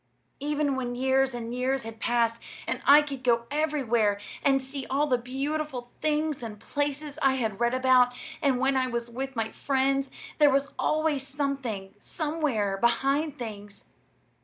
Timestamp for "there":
10.39-10.49